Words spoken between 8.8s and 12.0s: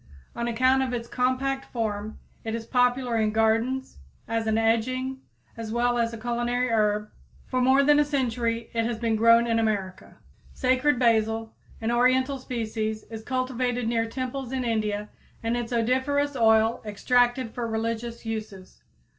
has been grown in America. Sacred basil (O. sanctum), an